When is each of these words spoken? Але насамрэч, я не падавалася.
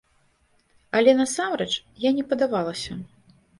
Але 0.99 1.11
насамрэч, 1.19 1.69
я 2.07 2.15
не 2.19 2.27
падавалася. 2.35 3.01